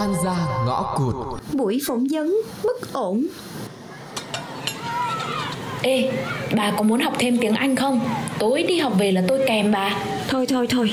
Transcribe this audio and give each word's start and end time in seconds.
oan 0.00 0.14
gia 0.24 0.36
ngõ 0.66 0.94
cụt. 0.96 1.14
Buổi 1.52 1.80
phỏng 1.86 2.06
vấn 2.10 2.42
bất 2.64 2.92
ổn. 2.92 3.26
Ê, 5.82 6.12
bà 6.56 6.72
có 6.76 6.82
muốn 6.82 7.00
học 7.00 7.12
thêm 7.18 7.38
tiếng 7.38 7.54
Anh 7.54 7.76
không? 7.76 8.00
Tối 8.38 8.62
đi 8.62 8.78
học 8.78 8.92
về 8.98 9.12
là 9.12 9.22
tôi 9.28 9.40
kèm 9.46 9.72
bà. 9.72 9.94
Thôi 10.28 10.46
thôi 10.46 10.66
thôi. 10.70 10.92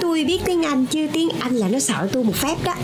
Tôi 0.00 0.24
biết 0.24 0.40
tiếng 0.44 0.62
Anh 0.62 0.86
chứ 0.86 1.08
tiếng 1.12 1.28
Anh 1.40 1.54
là 1.56 1.68
nó 1.68 1.78
sợ 1.78 2.08
tôi 2.12 2.24
một 2.24 2.34
phép 2.34 2.56
đó 2.64 2.74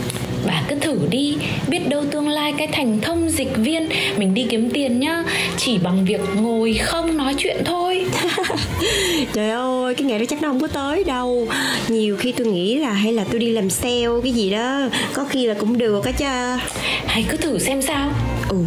Bà 0.47 0.63
cứ 0.67 0.75
thử 0.75 0.99
đi 1.09 1.37
Biết 1.67 1.79
đâu 1.89 2.05
tương 2.11 2.29
lai 2.29 2.53
cái 2.57 2.67
thành 2.67 3.01
thông 3.01 3.29
dịch 3.29 3.55
viên 3.55 3.89
Mình 4.17 4.33
đi 4.33 4.45
kiếm 4.49 4.69
tiền 4.73 4.99
nhá 4.99 5.23
Chỉ 5.57 5.77
bằng 5.77 6.05
việc 6.05 6.21
ngồi 6.35 6.73
không 6.73 7.17
nói 7.17 7.35
chuyện 7.37 7.57
thôi. 7.65 8.05
Trời 9.33 9.49
ơi 9.49 9.95
cái 9.95 10.05
ngày 10.05 10.19
đó 10.19 10.25
chắc 10.29 10.41
nó 10.41 10.47
không 10.47 10.61
có 10.61 10.67
tới 10.67 11.03
đâu. 11.03 11.47
Nhiều 11.87 12.17
khi 12.17 12.31
tôi 12.31 12.47
nghĩ 12.47 12.75
là 12.75 12.91
hay 12.91 13.13
là 13.13 13.23
tôi 13.31 13.39
đi 13.39 13.49
làm 13.51 13.69
sale 13.69 14.07
cái 14.23 14.31
gì 14.31 14.49
đó 14.49 14.81
Có 15.13 15.25
khi 15.29 15.45
là 15.47 15.53
cũng 15.53 15.77
được 15.77 16.05
á 16.05 16.11
chứ. 16.11 16.25
Hay 17.05 17.25
cứ 17.29 17.37
thử 17.37 17.59
xem 17.59 17.81
sao. 17.81 18.11
Ừ. 18.49 18.57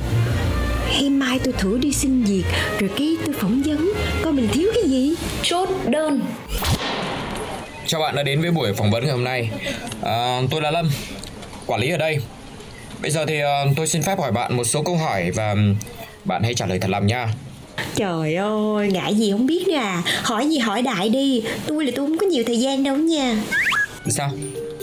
Hay 0.90 1.10
mai 1.10 1.38
tôi 1.44 1.54
thử 1.58 1.78
đi 1.78 1.92
xin 1.92 2.22
việc 2.22 2.44
Rồi 2.78 2.90
cái 2.96 3.16
tôi 3.26 3.34
phỏng 3.38 3.62
vấn 3.66 3.92
Coi 4.22 4.32
mình 4.32 4.48
thiếu 4.52 4.68
cái 4.74 4.90
gì? 4.90 5.14
Chốt 5.42 5.68
đơn. 5.86 6.20
Chào 7.86 8.00
bạn 8.00 8.16
đã 8.16 8.22
đến 8.22 8.40
với 8.40 8.50
buổi 8.50 8.72
phỏng 8.72 8.90
vấn 8.90 9.02
ngày 9.04 9.12
hôm 9.12 9.24
nay. 9.24 9.50
À, 10.02 10.40
Tôi 10.50 10.60
là 10.62 10.70
Lâm 10.70 10.90
Quản 11.66 11.80
lý 11.80 11.90
ở 11.90 11.96
đây. 11.96 12.18
Bây 13.02 13.10
giờ 13.10 13.26
thì 13.26 13.40
uh, 13.42 13.76
tôi 13.76 13.86
xin 13.86 14.02
phép 14.02 14.18
hỏi 14.18 14.32
bạn 14.32 14.56
một 14.56 14.64
số 14.64 14.82
câu 14.82 14.96
hỏi 14.96 15.30
Và 15.30 15.54
bạn 16.24 16.42
hãy 16.42 16.54
trả 16.54 16.66
lời 16.66 16.78
thật 16.78 16.90
lòng 16.90 17.06
nha. 17.06 17.28
Trời 17.96 18.34
ơi 18.36 18.88
ngại 18.92 19.14
gì 19.14 19.32
không 19.32 19.46
biết 19.46 19.64
à. 19.74 20.02
Hỏi 20.22 20.48
gì 20.48 20.58
hỏi 20.58 20.82
đại 20.82 21.08
đi. 21.08 21.42
Tôi 21.66 21.84
là 21.84 21.92
tôi 21.96 22.06
không 22.06 22.18
có 22.18 22.26
nhiều 22.26 22.44
thời 22.46 22.60
gian 22.60 22.84
đâu 22.84 22.96
nha. 22.96 23.36
Sao? 24.08 24.30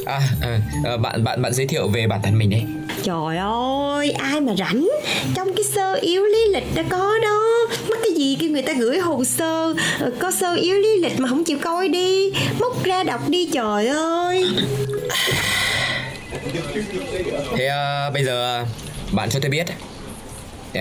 À, 0.05 0.19
à, 0.41 0.59
à 0.85 0.97
bạn 0.97 1.23
bạn 1.23 1.41
bạn 1.41 1.53
giới 1.53 1.67
thiệu 1.67 1.87
về 1.87 2.07
bản 2.07 2.19
thân 2.23 2.37
mình 2.39 2.49
đấy 2.49 2.63
Trời 3.03 3.37
ơi, 3.37 4.11
ai 4.11 4.41
mà 4.41 4.53
rảnh? 4.57 4.89
Trong 5.35 5.53
cái 5.55 5.63
sơ 5.63 5.93
yếu 5.93 6.23
lý 6.23 6.45
lịch 6.53 6.75
đã 6.75 6.83
có 6.89 7.19
đó. 7.23 7.67
Mắc 7.89 7.99
cái 8.03 8.13
gì 8.15 8.37
kêu 8.39 8.49
người 8.49 8.61
ta 8.61 8.73
gửi 8.73 8.99
hồ 8.99 9.23
sơ? 9.23 9.73
Ờ, 9.99 10.11
Có 10.19 10.31
sơ 10.31 10.53
yếu 10.55 10.75
lý 10.75 10.97
lịch 11.01 11.19
mà 11.19 11.27
không 11.27 11.43
chịu 11.43 11.57
coi 11.63 11.89
đi. 11.89 12.31
Móc 12.59 12.83
ra 12.83 13.03
đọc 13.03 13.29
đi 13.29 13.49
trời 13.53 13.87
ơi 13.87 14.45
Thế 17.57 17.69
uh, 18.07 18.13
bây 18.13 18.23
giờ 18.23 18.65
bạn 19.11 19.29
cho 19.29 19.39
tôi 19.39 19.51
biết. 19.51 19.65
Uh, 20.69 20.77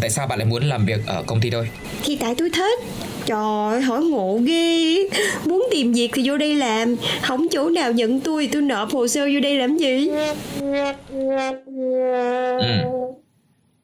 Tại 0.00 0.10
sao 0.10 0.26
bạn 0.26 0.38
lại 0.38 0.46
muốn 0.46 0.64
làm 0.68 0.86
việc 0.86 1.06
ở 1.06 1.22
công 1.26 1.40
ty 1.40 1.50
tôi? 1.50 1.68
Thì 2.04 2.16
tại 2.16 2.34
tôi 2.38 2.50
thích. 2.50 2.80
Trời 3.26 3.80
hỏi 3.80 4.04
ngộ 4.04 4.38
ghê. 4.46 4.96
Muốn 5.44 5.68
tìm 5.70 5.92
việc 5.92 6.10
thì 6.14 6.22
vô 6.28 6.36
đây 6.36 6.54
làm. 6.54 6.96
Không 7.22 7.46
chỗ 7.50 7.68
nào 7.68 7.92
nhận 7.92 8.20
tôi 8.20 8.48
Tôi 8.52 8.62
nộp 8.62 8.90
hồ 8.90 9.08
sơ 9.08 9.20
vô 9.34 9.40
đây 9.40 9.54
làm 9.56 9.76
gì? 9.76 10.08
Ừ. 12.58 12.66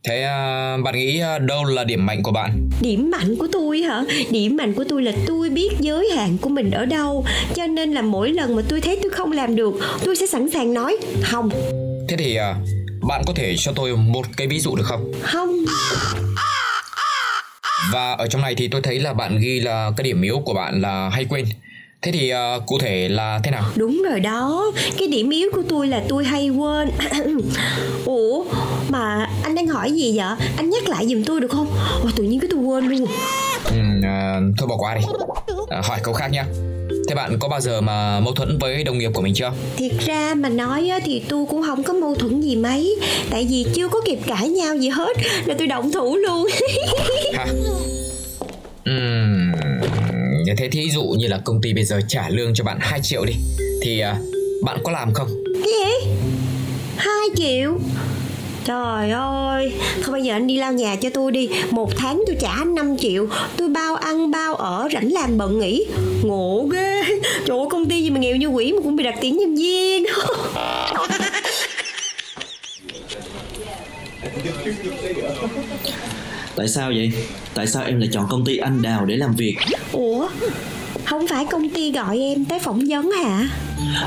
Thế 0.04 0.22
à, 0.22 0.76
bạn 0.84 0.94
nghĩ 0.94 1.20
đâu 1.40 1.64
là 1.64 1.84
điểm 1.84 2.06
mạnh 2.06 2.22
của 2.22 2.32
bạn? 2.32 2.68
Điểm 2.80 3.10
mạnh 3.10 3.36
của 3.38 3.48
tôi 3.52 3.82
hả? 3.82 4.04
Điểm 4.30 4.56
mạnh 4.56 4.74
của 4.74 4.84
tôi 4.88 5.02
là 5.02 5.12
tôi 5.26 5.50
biết 5.50 5.68
giới 5.80 6.10
hạn 6.16 6.38
của 6.38 6.48
mình 6.48 6.70
ở 6.70 6.86
đâu 6.86 7.24
Cho 7.54 7.66
nên 7.66 7.92
là 7.92 8.02
mỗi 8.02 8.32
lần 8.32 8.56
mà 8.56 8.62
tôi 8.68 8.80
thấy 8.80 8.98
tôi 9.02 9.10
không 9.10 9.32
làm 9.32 9.56
được 9.56 9.74
Tôi 10.04 10.16
sẽ 10.16 10.26
sẵn 10.26 10.50
sàng 10.50 10.74
nói 10.74 10.96
không 11.22 11.50
Thế 12.08 12.16
thì 12.16 12.36
à, 12.36 12.54
bạn 13.08 13.22
có 13.26 13.32
thể 13.36 13.54
cho 13.58 13.72
tôi 13.76 13.96
một 13.96 14.26
cái 14.36 14.46
ví 14.46 14.60
dụ 14.60 14.76
được 14.76 14.84
không? 14.86 15.12
Không 15.22 15.64
Và 17.92 18.12
ở 18.12 18.26
trong 18.26 18.42
này 18.42 18.54
thì 18.54 18.68
tôi 18.68 18.80
thấy 18.82 19.00
là 19.00 19.12
bạn 19.12 19.38
ghi 19.40 19.60
là 19.60 19.90
cái 19.96 20.04
điểm 20.04 20.22
yếu 20.22 20.38
của 20.44 20.54
bạn 20.54 20.80
là 20.80 21.08
hay 21.08 21.24
quên 21.28 21.44
Thế 22.02 22.12
thì 22.12 22.32
uh, 22.32 22.66
cụ 22.66 22.78
thể 22.78 23.08
là 23.08 23.40
thế 23.44 23.50
nào? 23.50 23.62
Đúng 23.76 24.02
rồi 24.10 24.20
đó. 24.20 24.72
Cái 24.98 25.08
điểm 25.08 25.30
yếu 25.30 25.50
của 25.52 25.62
tôi 25.68 25.86
là 25.86 26.02
tôi 26.08 26.24
hay 26.24 26.48
quên. 26.48 26.90
Ủa 28.04 28.44
Mà 28.88 29.28
anh 29.42 29.54
đang 29.54 29.66
hỏi 29.66 29.92
gì 29.92 30.12
vậy? 30.16 30.36
Anh 30.56 30.70
nhắc 30.70 30.88
lại 30.88 31.06
giùm 31.06 31.22
tôi 31.22 31.40
được 31.40 31.50
không? 31.50 31.66
Ồ, 32.02 32.08
Tự 32.16 32.22
nhiên 32.22 32.40
cái 32.40 32.50
tôi 32.50 32.60
quên 32.60 32.88
luôn. 32.88 33.06
Ừ, 33.64 33.76
uh, 33.98 34.54
Thôi 34.58 34.68
bỏ 34.68 34.76
qua 34.78 34.94
đi. 34.94 35.00
Uh, 35.50 35.84
Hỏi 35.84 36.00
câu 36.02 36.14
khác 36.14 36.28
nha 36.28 36.44
Thế 37.08 37.14
bạn 37.14 37.38
có 37.38 37.48
bao 37.48 37.60
giờ 37.60 37.80
mà 37.80 38.20
mâu 38.20 38.34
thuẫn 38.34 38.58
với 38.58 38.84
đồng 38.84 38.98
nghiệp 38.98 39.10
của 39.14 39.22
mình 39.22 39.34
chưa? 39.34 39.52
Thiệt 39.76 39.92
ra 40.06 40.34
mà 40.34 40.48
nói 40.48 40.90
thì 41.04 41.22
tôi 41.28 41.46
cũng 41.50 41.62
không 41.62 41.82
có 41.82 41.92
mâu 41.92 42.14
thuẫn 42.14 42.40
gì 42.40 42.56
mấy. 42.56 42.96
Tại 43.30 43.46
vì 43.50 43.66
chưa 43.74 43.88
có 43.88 44.00
kịp 44.04 44.18
cãi 44.26 44.48
nhau 44.48 44.76
gì 44.76 44.88
hết 44.88 45.16
Là 45.44 45.54
tôi 45.58 45.66
động 45.66 45.92
thủ 45.92 46.16
luôn. 46.16 46.46
Hả? 47.34 47.46
Uhm, 48.90 49.39
như 50.50 50.56
thế. 50.56 50.68
Thí 50.68 50.90
dụ 50.90 51.02
như 51.02 51.26
là 51.26 51.38
công 51.44 51.60
ty 51.62 51.72
bây 51.72 51.84
giờ 51.84 52.00
trả 52.08 52.28
lương 52.28 52.54
cho 52.54 52.64
bạn 52.64 52.78
2 52.80 53.00
triệu 53.02 53.24
đi 53.24 53.32
Thì 53.82 54.02
uh, 54.02 54.16
bạn 54.62 54.78
có 54.84 54.92
làm 54.92 55.14
không? 55.14 55.28
Cái 55.54 55.72
gì? 55.72 56.10
2 56.96 57.12
triệu? 57.36 57.78
Trời 58.64 59.10
ơi, 59.10 59.72
thôi 60.02 60.12
bây 60.12 60.22
giờ 60.22 60.32
anh 60.32 60.46
đi 60.46 60.56
lau 60.56 60.72
nhà 60.72 60.96
cho 60.96 61.10
tôi 61.10 61.32
đi. 61.32 61.48
Một 61.70 61.90
tháng 61.96 62.22
tôi 62.26 62.36
trả 62.40 62.64
5 62.64 62.96
triệu. 62.98 63.26
Tôi 63.56 63.68
bao 63.68 63.94
ăn, 63.94 64.30
bao 64.30 64.54
ở, 64.54 64.88
rảnh 64.92 65.12
làm 65.12 65.38
bận 65.38 65.58
nghỉ. 65.58 65.86
Ngộ 66.22 66.68
ghê! 66.72 67.02
Trời 67.46 67.58
ơi, 67.58 67.66
công 67.70 67.86
ty 67.86 68.02
gì 68.02 68.10
mà 68.10 68.20
nghèo 68.20 68.36
như 68.36 68.46
quỷ 68.46 68.72
mà 68.72 68.78
cũng 68.82 68.96
bị 68.96 69.04
đặt 69.04 69.14
tiền 69.20 69.38
nhân 69.38 69.54
viên 69.54 70.04
Tại 76.60 76.68
sao 76.68 76.92
vậy? 76.96 77.12
Tại 77.54 77.66
sao 77.66 77.84
em 77.84 78.00
lại 78.00 78.08
chọn 78.12 78.26
công 78.30 78.44
ty 78.44 78.56
anh 78.56 78.82
Đào 78.82 79.04
để 79.04 79.16
làm 79.16 79.34
việc? 79.34 79.56
Ủa? 79.92 80.28
Không 81.04 81.26
phải 81.26 81.46
công 81.50 81.70
ty 81.70 81.92
gọi 81.92 82.18
em 82.18 82.44
tới 82.44 82.58
phỏng 82.58 82.80
vấn 82.88 83.10
hả? 83.10 83.48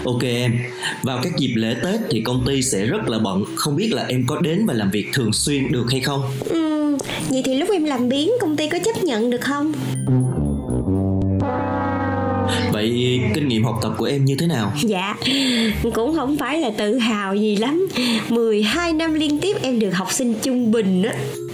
Ok 0.06 0.24
em, 0.24 0.60
vào 1.04 1.20
các 1.24 1.38
dịp 1.38 1.54
lễ 1.56 1.76
Tết 1.84 2.00
thì 2.10 2.22
công 2.22 2.44
ty 2.48 2.62
sẽ 2.62 2.86
rất 2.86 3.10
là 3.10 3.20
bận 3.20 3.44
Không 3.56 3.76
biết 3.76 3.94
là 3.94 4.06
em 4.08 4.24
có 4.28 4.40
đến 4.42 4.66
và 4.66 4.74
làm 4.74 4.92
việc 4.92 5.06
thường 5.14 5.34
xuyên 5.34 5.72
được 5.72 5.86
hay 5.92 6.00
không? 6.02 6.22
Ừ, 6.50 6.98
vậy 7.30 7.42
thì 7.46 7.56
lúc 7.56 7.70
em 7.74 7.84
làm 7.84 8.10
biến 8.10 8.32
công 8.42 8.58
ty 8.58 8.70
có 8.70 8.80
chấp 8.86 9.04
nhận 9.04 9.30
được 9.30 9.42
không? 9.42 9.74
Vậy 12.84 13.22
kinh 13.34 13.48
nghiệm 13.48 13.64
học 13.64 13.80
tập 13.82 13.94
của 13.98 14.06
em 14.06 14.26
như 14.26 14.36
thế 14.36 14.48
nào? 14.48 14.74
Dạ, 14.84 15.16
cũng 15.94 16.16
không 16.16 16.38
phải 16.38 16.60
là 16.60 16.72
tự 16.78 16.98
hào 16.98 17.36
gì 17.36 17.56
lắm 17.56 17.88
12 18.30 18.94
năm 18.94 19.14
liên 19.14 19.40
tiếp 19.40 19.58
em 19.62 19.80
được 19.80 19.92
học 19.94 20.12
sinh 20.12 20.34
trung 20.42 20.72
bình 20.72 21.04
á 21.04 21.14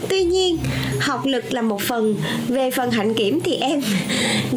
Tuy 0.09 0.23
nhiên, 0.23 0.57
học 1.00 1.25
lực 1.25 1.53
là 1.53 1.62
một 1.62 1.81
phần 1.81 2.16
Về 2.47 2.72
phần 2.72 2.91
hạnh 2.91 3.13
kiểm 3.13 3.40
thì 3.44 3.56
em 3.56 3.81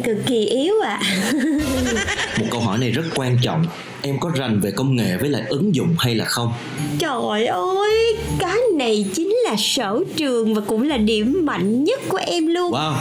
cực 0.03 0.17
kỳ 0.25 0.45
yếu 0.45 0.73
ạ 0.83 0.99
à. 1.01 1.31
Một 2.39 2.45
câu 2.51 2.61
hỏi 2.61 2.77
này 2.77 2.91
rất 2.91 3.03
quan 3.15 3.37
trọng 3.41 3.65
Em 4.01 4.19
có 4.19 4.31
rành 4.35 4.59
về 4.59 4.71
công 4.71 4.95
nghệ 4.95 5.17
với 5.17 5.29
lại 5.29 5.41
ứng 5.49 5.75
dụng 5.75 5.95
hay 5.99 6.15
là 6.15 6.25
không? 6.25 6.53
Trời 6.99 7.45
ơi, 7.45 8.17
cái 8.39 8.57
này 8.75 9.05
chính 9.13 9.35
là 9.45 9.55
sở 9.57 9.99
trường 10.15 10.53
và 10.53 10.61
cũng 10.67 10.89
là 10.89 10.97
điểm 10.97 11.45
mạnh 11.45 11.83
nhất 11.83 11.99
của 12.09 12.19
em 12.25 12.47
luôn 12.47 12.71
Wow 12.71 12.93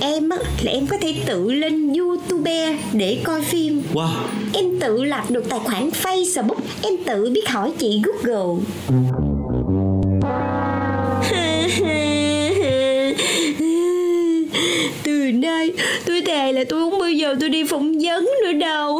Em 0.00 0.28
á, 0.28 0.36
là 0.62 0.72
em 0.72 0.86
có 0.86 0.96
thể 1.00 1.14
tự 1.26 1.52
lên 1.52 1.92
YouTube 1.92 2.23
để 2.92 3.18
coi 3.24 3.42
phim. 3.42 3.82
Wow. 3.92 4.08
Em 4.52 4.80
tự 4.80 5.04
lập 5.04 5.24
được 5.28 5.48
tài 5.48 5.58
khoản 5.58 5.90
Facebook 6.02 6.60
Em 6.82 6.92
tự 7.06 7.30
biết 7.30 7.48
hỏi 7.48 7.72
chị 7.78 8.02
Google. 8.04 8.64
Từ 15.02 15.30
nay 15.32 15.70
tôi 16.06 16.22
thề 16.22 16.52
là 16.52 16.64
tôi 16.68 16.90
không 16.90 16.98
bao 16.98 17.10
giờ 17.10 17.36
tôi 17.40 17.48
đi 17.48 17.64
phỏng 17.64 17.92
vấn 18.00 18.30
nữa 18.44 18.52
đâu 18.52 18.93